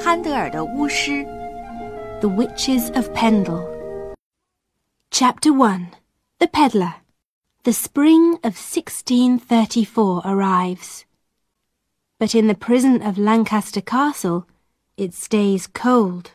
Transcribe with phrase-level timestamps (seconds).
[0.00, 1.23] 潘德尔的巫师
[2.21, 3.65] The Witches of Pendle.
[5.09, 5.87] Chapter 1
[6.39, 6.93] The Peddler.
[7.63, 11.05] The spring of 1634 arrives.
[12.19, 14.45] But in the prison of Lancaster Castle,
[14.97, 16.31] it stays cold.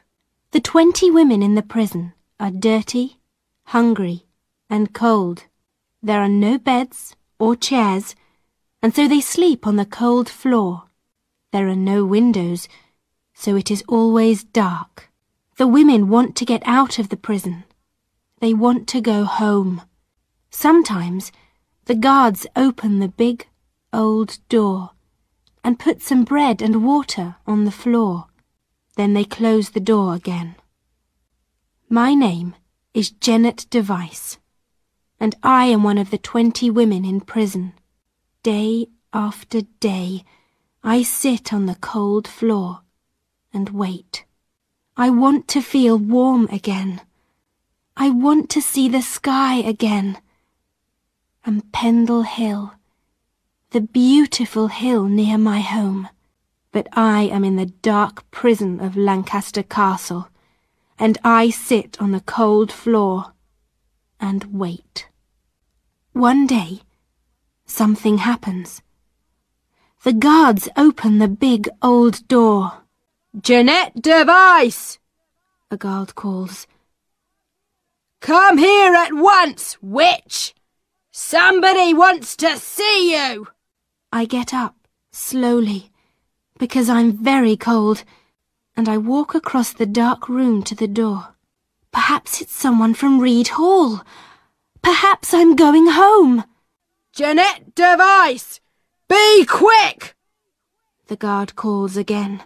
[0.50, 3.18] The twenty women in the prison are dirty,
[3.66, 4.26] hungry,
[4.68, 5.44] and cold.
[6.02, 8.14] There are no beds or chairs,
[8.82, 10.84] and so they sleep on the cold floor.
[11.52, 12.68] There are no windows,
[13.38, 15.10] so it is always dark.
[15.58, 17.64] The women want to get out of the prison.
[18.40, 19.82] They want to go home.
[20.50, 21.30] Sometimes
[21.84, 23.46] the guards open the big,
[23.92, 24.92] old door
[25.62, 28.28] and put some bread and water on the floor.
[28.96, 30.56] Then they close the door again.
[31.90, 32.54] My name
[32.94, 34.38] is Jennet Device,
[35.20, 37.74] and I am one of the twenty women in prison.
[38.42, 40.24] Day after day,
[40.82, 42.80] I sit on the cold floor
[43.56, 44.24] and wait.
[44.96, 47.00] I want to feel warm again.
[47.96, 50.18] I want to see the sky again.
[51.44, 52.74] And Pendle Hill,
[53.70, 56.08] the beautiful hill near my home.
[56.70, 60.28] But I am in the dark prison of Lancaster Castle,
[60.98, 63.32] and I sit on the cold floor
[64.20, 65.08] and wait.
[66.12, 66.82] One day,
[67.64, 68.82] something happens.
[70.04, 72.85] The guards open the big old door.
[73.38, 74.98] Jennet Device!
[75.70, 76.66] A guard calls.
[78.22, 80.54] Come here at once, witch!
[81.10, 83.48] Somebody wants to see you!
[84.10, 85.90] I get up, slowly,
[86.58, 88.04] because I'm very cold,
[88.74, 91.34] and I walk across the dark room to the door.
[91.92, 94.00] Perhaps it's someone from Read Hall.
[94.80, 96.44] Perhaps I'm going home.
[97.14, 98.60] Jennet Device!
[99.10, 100.14] Be quick!
[101.08, 102.42] The guard calls again.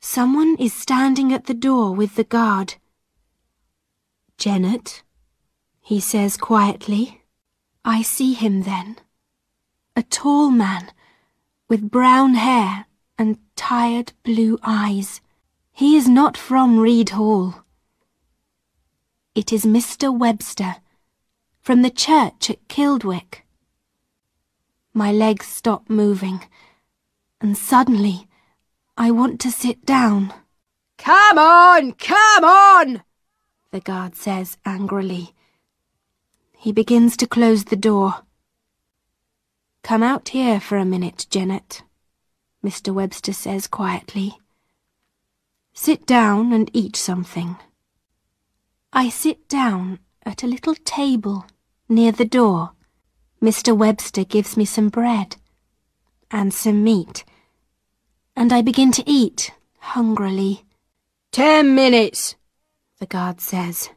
[0.00, 2.74] Someone is standing at the door with the guard.
[4.38, 5.02] Jennet,
[5.80, 7.22] he says quietly.
[7.84, 8.96] I see him then.
[9.96, 10.92] A tall man
[11.68, 12.86] with brown hair
[13.18, 15.20] and tired blue eyes.
[15.72, 17.64] He is not from Read Hall.
[19.34, 20.16] It is Mr.
[20.16, 20.76] Webster
[21.60, 23.44] from the church at Kildwick.
[24.94, 26.42] My legs stop moving,
[27.40, 28.27] and suddenly
[29.00, 30.34] I want to sit down.
[30.98, 33.02] Come on, come on!
[33.70, 35.36] The guard says angrily.
[36.58, 38.22] He begins to close the door.
[39.84, 41.82] Come out here for a minute, Jennet,
[42.64, 42.92] Mr.
[42.92, 44.36] Webster says quietly.
[45.72, 47.54] Sit down and eat something.
[48.92, 51.46] I sit down at a little table
[51.88, 52.72] near the door.
[53.40, 53.76] Mr.
[53.76, 55.36] Webster gives me some bread
[56.32, 57.24] and some meat,
[58.38, 59.50] and I begin to eat
[59.80, 60.64] hungrily.
[61.32, 62.36] Ten minutes,
[63.00, 63.90] the guard says.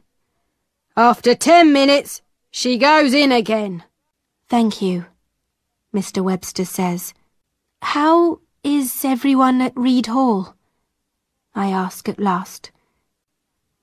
[0.96, 3.84] After ten minutes, she goes in again.
[4.48, 5.06] Thank you,
[5.94, 6.24] Mr.
[6.24, 7.14] Webster says.
[7.82, 10.56] How is everyone at Read Hall?
[11.54, 12.72] I ask at last.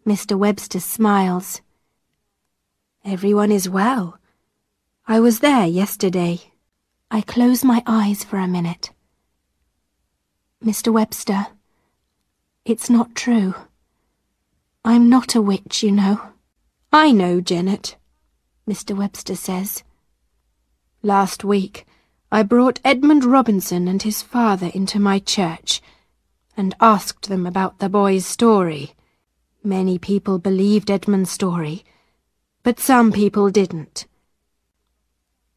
[0.06, 0.38] Mr.
[0.38, 1.62] Webster smiles.
[3.06, 4.20] Everyone is well.
[5.08, 6.52] I was there yesterday.
[7.10, 8.92] I close my eyes for a minute.
[10.64, 10.92] Mr.
[10.92, 11.48] Webster,
[12.66, 13.56] it's not true.
[14.84, 16.22] I'm not a witch, you know.
[16.92, 17.96] I know, Jennet,
[18.68, 18.94] Mr.
[18.94, 19.84] Webster says.
[21.02, 21.88] Last week,
[22.30, 25.82] I brought Edmund Robinson and his father into my church
[26.58, 28.92] and asked them about the boy's story.
[29.64, 31.86] Many people believed Edmund's story,
[32.64, 34.08] but some people didn't.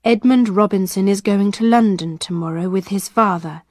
[0.04, 3.62] Edmund Robinson is going to London tomorrow with his father,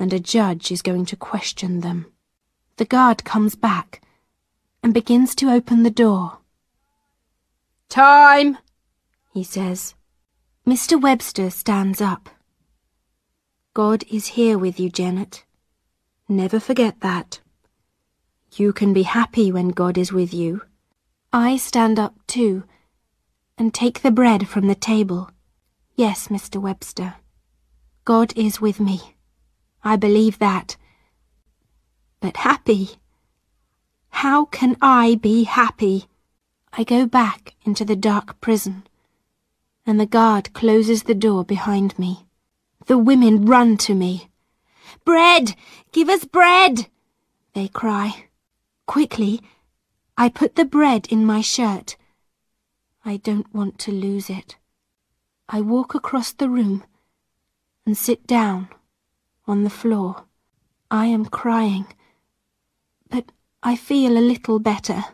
[0.00, 2.06] and a judge is going to question them.
[2.78, 4.00] The guard comes back
[4.82, 6.38] and begins to open the door.
[7.90, 8.56] Time,
[9.32, 9.94] he says.
[10.66, 11.00] Mr.
[11.00, 12.30] Webster stands up.
[13.74, 15.42] God is here with you, Jennet.
[16.28, 17.40] Never forget that.
[18.56, 20.62] You can be happy when God is with you.
[21.32, 22.64] I stand up too
[23.58, 25.30] and take the bread from the table.
[25.94, 26.60] Yes, Mr.
[26.60, 27.16] Webster.
[28.04, 29.14] God is with me.
[29.82, 30.76] I believe that.
[32.20, 32.90] But happy?
[34.10, 36.06] How can I be happy?
[36.72, 38.86] I go back into the dark prison,
[39.86, 42.26] and the guard closes the door behind me.
[42.86, 44.28] The women run to me.
[45.04, 45.54] Bread!
[45.92, 46.88] Give us bread!
[47.54, 48.26] They cry.
[48.86, 49.40] Quickly,
[50.16, 51.96] I put the bread in my shirt
[53.02, 54.56] I don't want to lose it.
[55.48, 56.84] I walk across the room
[57.86, 58.68] and sit down
[59.50, 60.24] on the floor.
[60.90, 61.86] I am crying,
[63.10, 63.32] but
[63.62, 65.04] I feel a little better.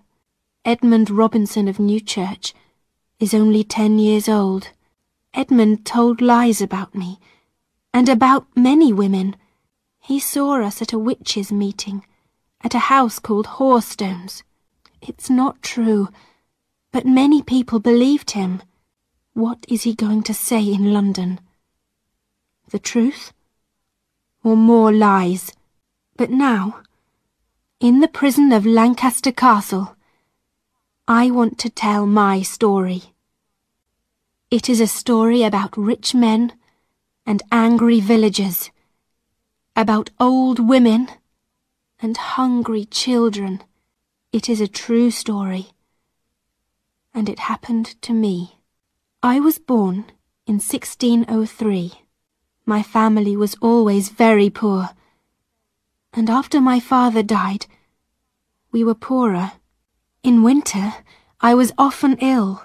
[0.64, 2.52] Edmund Robinson of Newchurch
[3.18, 4.70] is only ten years old.
[5.32, 7.18] Edmund told lies about me,
[7.94, 9.36] and about many women.
[10.00, 12.04] He saw us at a witches' meeting,
[12.62, 14.42] at a house called Horstones.
[15.00, 16.08] It's not true,
[16.92, 18.62] but many people believed him.
[19.32, 21.40] What is he going to say in London?
[22.70, 23.32] The truth?
[24.46, 25.50] Or more lies?
[26.16, 26.80] But now,
[27.80, 29.96] in the prison of Lancaster Castle,
[31.08, 33.12] I want to tell my story.
[34.48, 36.52] It is a story about rich men
[37.26, 38.70] and angry villagers,
[39.74, 41.08] about old women
[41.98, 43.64] and hungry children.
[44.30, 45.70] It is a true story,
[47.12, 48.60] and it happened to me.
[49.24, 50.04] I was born
[50.46, 52.05] in 1603.
[52.66, 54.90] My family was always very poor
[56.16, 57.66] and after my father died,
[58.72, 59.52] we were poorer.
[60.22, 60.94] In winter,
[61.42, 62.64] I was often ill,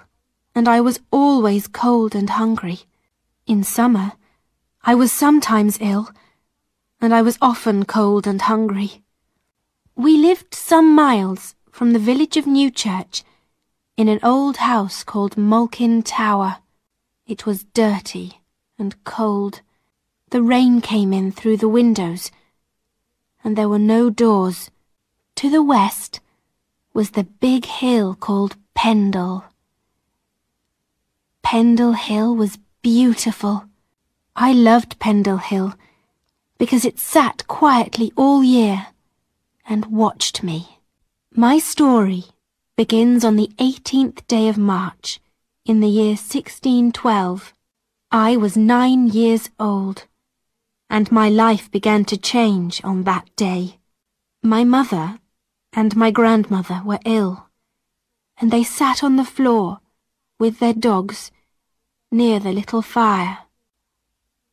[0.54, 2.80] and I was always cold and hungry.
[3.46, 4.12] In summer,
[4.82, 6.08] I was sometimes ill,
[6.98, 9.02] and I was often cold and hungry.
[9.94, 13.22] We lived some miles from the village of Newchurch
[13.98, 16.56] in an old house called Malkin Tower.
[17.26, 18.40] It was dirty
[18.78, 19.60] and cold.
[20.32, 22.30] The rain came in through the windows
[23.44, 24.70] and there were no doors.
[25.34, 26.20] To the west
[26.94, 29.44] was the big hill called Pendle.
[31.42, 33.66] Pendle Hill was beautiful.
[34.34, 35.74] I loved Pendle Hill
[36.56, 38.86] because it sat quietly all year
[39.68, 40.78] and watched me.
[41.34, 42.24] My story
[42.74, 45.20] begins on the 18th day of March
[45.66, 47.52] in the year 1612.
[48.10, 50.06] I was nine years old
[50.92, 53.78] and my life began to change on that day.
[54.42, 55.18] My mother
[55.72, 57.48] and my grandmother were ill,
[58.38, 59.80] and they sat on the floor
[60.38, 61.30] with their dogs
[62.10, 63.38] near the little fire.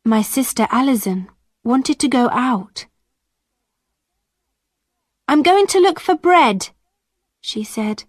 [0.06, 1.27] My sister Alison
[1.65, 2.85] wanted to go out.
[5.27, 6.69] I'm going to look for bread,
[7.42, 8.06] she said.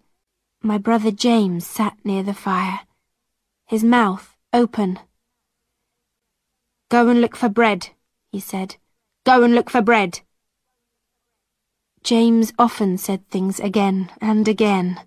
[0.62, 2.80] My brother James sat near the fire,
[3.66, 5.00] his mouth open.
[6.90, 7.90] Go and look for bread,
[8.30, 8.76] he said.
[9.24, 10.20] Go and look for bread.
[12.02, 15.00] James often said things again and again.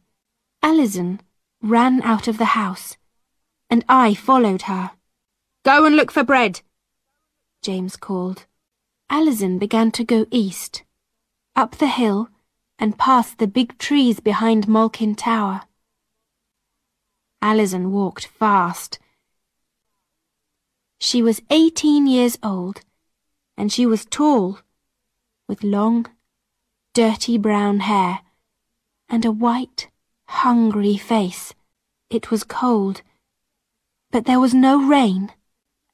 [0.61, 1.21] Alison
[1.61, 2.97] ran out of the house,
[3.69, 4.91] and I followed her.
[5.63, 6.61] Go and look for bread,
[7.61, 8.45] James called.
[9.09, 10.83] Alison began to go east,
[11.55, 12.29] up the hill,
[12.77, 15.63] and past the big trees behind Malkin Tower.
[17.41, 18.99] Alison walked fast.
[20.99, 22.81] She was eighteen years old
[23.57, 24.59] and she was tall,
[25.47, 26.07] with long,
[26.93, 28.19] dirty brown hair,
[29.09, 29.89] and a white,
[30.25, 31.53] hungry face.
[32.09, 33.01] It was cold,
[34.11, 35.31] but there was no rain.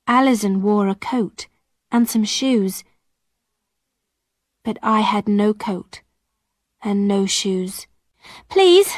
[0.07, 1.47] Alison wore a coat
[1.91, 2.83] and some shoes,
[4.63, 6.01] but I had no coat
[6.81, 7.87] and no shoes.
[8.49, 8.93] Please,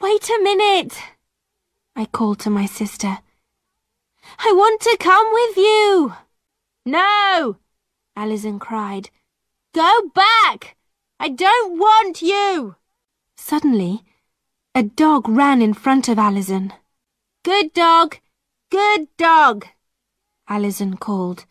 [0.00, 0.96] wait a minute,
[1.94, 3.18] I called to my sister.
[4.38, 6.14] I want to come with you.
[6.84, 7.58] No,
[8.16, 9.10] Alison cried.
[9.72, 10.76] Go back!
[11.20, 12.76] I don't want you!
[13.36, 14.02] Suddenly,
[14.74, 16.72] a dog ran in front of Alison.
[17.44, 18.16] Good dog!
[18.70, 19.66] Good dog!
[20.48, 21.46] Alison called.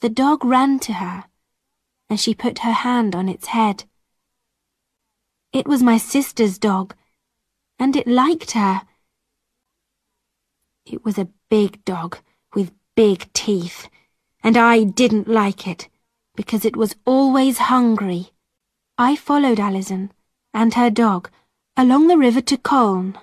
[0.00, 1.24] The dog ran to her,
[2.08, 3.84] and she put her hand on its head.
[5.52, 6.94] It was my sister's dog,
[7.80, 8.82] and it liked her.
[10.86, 12.18] It was a big dog
[12.54, 13.88] with big teeth
[14.42, 15.88] and I didn't like it,
[16.34, 18.30] because it was always hungry.
[18.96, 20.10] I followed Alison
[20.52, 21.30] and her dog
[21.76, 23.16] along the river to Colne.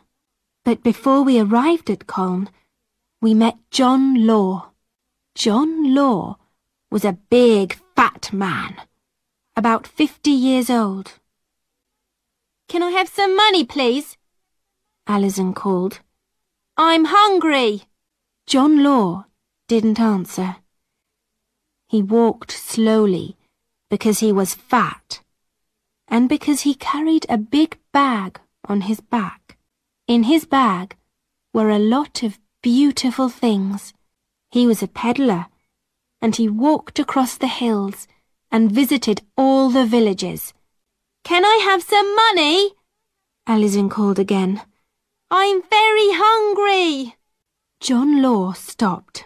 [0.63, 2.48] But before we arrived at Colne,
[3.22, 4.70] we met John Law.
[5.36, 6.38] John Law
[6.89, 8.77] was a big, fat man,
[9.58, 11.20] about fifty years old.
[12.70, 14.15] Can I have some money, please?
[15.05, 16.00] Alison called.
[16.77, 17.84] I'm hungry.
[18.48, 19.25] John Law
[19.67, 20.57] didn't answer.
[21.88, 23.38] He walked slowly
[23.89, 25.22] because he was fat
[26.07, 29.57] and because he carried a big bag on his back.
[30.07, 30.95] In his bag
[31.53, 33.93] were a lot of beautiful things.
[34.51, 35.48] He was a peddler
[36.22, 38.07] and he walked across the hills
[38.51, 40.53] and visited all the villages.
[41.24, 42.72] Can I have some money?
[43.48, 44.62] Alison called again.
[45.31, 47.15] I'm very hungry.
[47.79, 49.25] John Law stopped.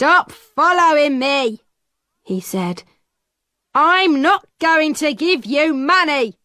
[0.00, 1.60] Stop following me,
[2.22, 2.84] he said,
[3.74, 6.38] I'm not going to give you money.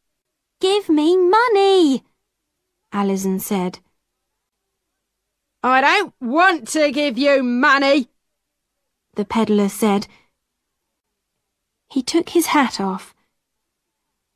[0.60, 2.04] Give me money,
[2.92, 3.80] Alison said.
[5.64, 8.10] I don't want to give you money,
[9.16, 10.08] the peddler said.
[11.90, 13.16] He took his hat off.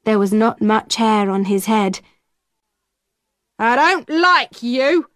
[0.06, 2.00] There was not much hair on his head.
[3.60, 5.10] I don't like you,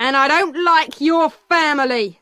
[0.00, 2.18] and I don't like your family.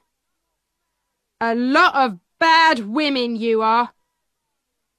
[1.40, 3.92] A lot of bad women you are.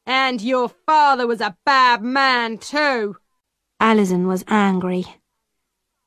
[0.06, 3.18] And your father was a bad man too.
[3.80, 5.06] Alison was angry.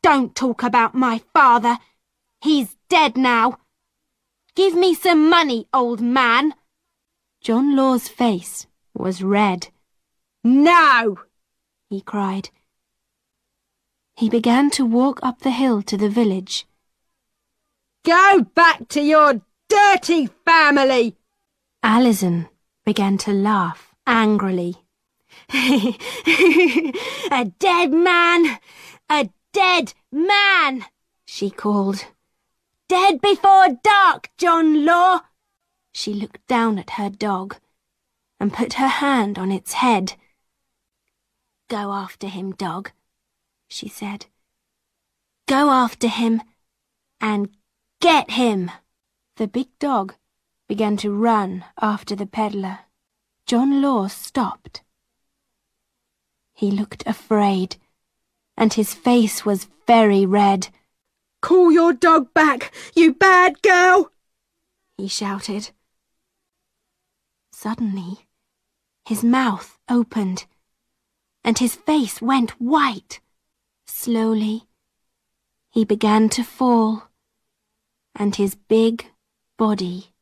[0.02, 1.78] Don't talk about my father.
[2.40, 3.58] He's dead now.
[4.54, 6.54] Give me some money, old man.
[7.40, 9.68] John Law's face was red.
[10.44, 11.18] No!
[11.88, 12.50] he cried.
[14.16, 16.66] He began to walk up the hill to the village.
[18.04, 21.16] Go back to your dirty family!
[21.82, 22.48] Alison
[22.84, 24.76] began to laugh angrily.
[25.54, 28.58] a dead man!
[29.10, 30.84] A dead man!
[31.24, 32.06] she called.
[32.88, 35.20] Dead before dark, John Law!
[35.92, 37.56] She looked down at her dog
[38.40, 40.14] and put her hand on its head.
[41.68, 42.92] Go after him, dog,
[43.68, 44.26] she said.
[45.46, 46.42] Go after him
[47.20, 47.50] and
[48.00, 48.70] get him.
[49.38, 50.16] The big dog
[50.66, 52.80] began to run after the peddler.
[53.46, 54.82] John Law stopped.
[56.54, 57.76] He looked afraid,
[58.56, 60.70] and his face was very red.
[61.40, 64.10] Call your dog back, you bad girl!
[64.96, 65.70] he shouted.
[67.52, 68.26] Suddenly,
[69.04, 70.46] his mouth opened,
[71.44, 73.20] and his face went white.
[73.86, 74.64] Slowly,
[75.70, 77.04] he began to fall,
[78.16, 79.06] and his big
[79.58, 80.12] body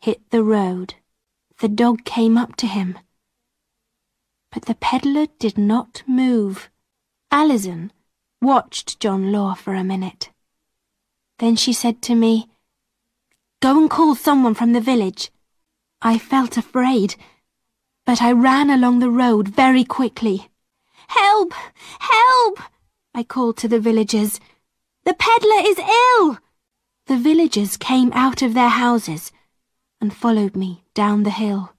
[0.00, 0.94] hit the road.
[1.60, 2.98] The dog came up to him,
[4.50, 6.70] but the peddler did not move.
[7.30, 7.92] Alison
[8.40, 10.30] watched John Law for a minute.
[11.38, 12.48] Then she said to me,
[13.60, 15.30] Go and call someone from the village.
[16.00, 17.16] I felt afraid,
[18.06, 20.48] but I ran along the road very quickly.
[21.08, 21.52] Help!
[21.98, 22.60] Help!
[23.14, 24.40] I called to the villagers.
[25.04, 26.38] The peddler is ill!
[27.08, 29.32] The villagers came out of their houses
[29.98, 31.72] and followed me down the hill.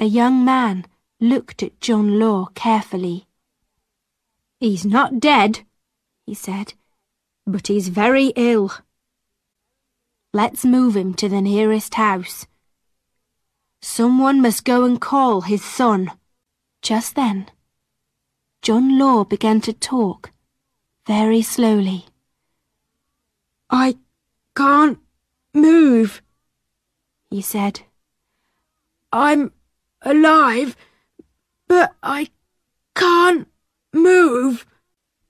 [0.00, 0.86] A young man
[1.20, 3.28] looked at John Law carefully.
[4.58, 5.60] He's not dead,
[6.26, 6.74] he said,
[7.46, 8.72] but he's very ill.
[10.32, 12.48] Let's move him to the nearest house.
[13.80, 16.10] Someone must go and call his son.
[16.82, 17.46] Just then,
[18.62, 20.32] John Law began to talk
[21.06, 22.06] very slowly.
[23.70, 23.98] I
[24.56, 24.98] can't
[25.52, 26.22] move,
[27.30, 27.82] he said.
[29.12, 29.52] I'm
[30.02, 30.74] alive,
[31.68, 32.30] but I
[32.94, 33.48] can't
[33.92, 34.66] move.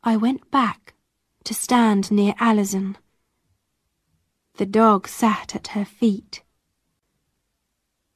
[0.03, 0.95] I went back
[1.45, 2.97] to stand near Alison.
[4.57, 6.43] The dog sat at her feet.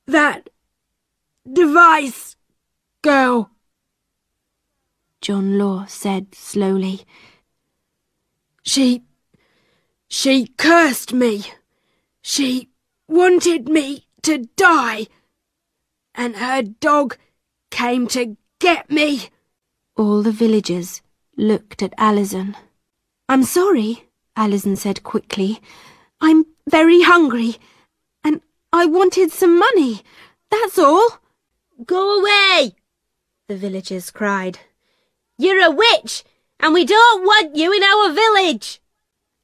[0.07, 0.49] That
[1.53, 2.37] device,
[3.03, 3.51] girl,
[5.21, 7.03] John Law said slowly.
[8.63, 9.03] She.
[10.11, 11.45] She cursed me.
[12.21, 12.69] She
[13.09, 15.07] wanted me to die.
[16.15, 17.17] And her dog
[17.71, 19.31] came to get me.
[19.97, 21.01] All the villagers
[21.37, 22.57] looked at Alison.
[23.29, 25.61] I'm sorry, Alison said quickly.
[26.21, 27.57] I'm very hungry,
[28.25, 30.03] and I wanted some money.
[30.51, 31.21] That's all.
[31.87, 32.75] Go away,
[33.49, 34.59] the villagers cried.
[35.39, 36.25] You're a witch,
[36.59, 38.81] and we don't want you in our village.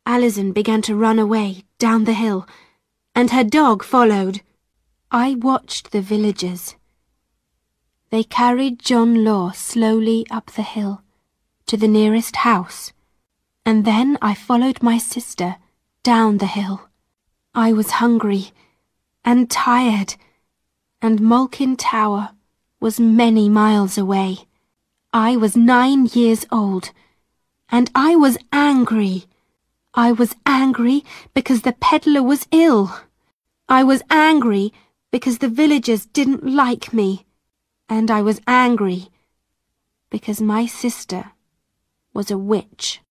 [0.07, 2.47] Alison began to run away down the hill,
[3.15, 4.41] and her dog followed.
[5.11, 6.77] I watched the villagers.
[8.11, 11.03] They carried John Law slowly up the hill
[11.67, 12.93] to the nearest house,
[13.65, 15.57] and then I followed my sister
[16.05, 16.89] down the hill.
[17.53, 18.53] I was hungry
[19.25, 20.15] and tired,
[21.03, 22.31] and Malkin Tower
[22.79, 24.47] was many miles away.
[25.13, 26.93] I was nine years old,
[27.69, 29.25] and I was angry.
[29.99, 32.95] I was angry because the peddler was ill.
[33.67, 34.75] I was angry
[35.11, 37.25] because the villagers didn't like me.
[37.89, 39.09] And I was angry
[40.11, 41.33] because my sister
[42.13, 43.01] was a witch.